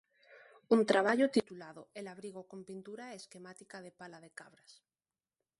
[0.75, 4.71] Un traballo, titulado El abrigo con pintura esquemática de Pala de Cabras.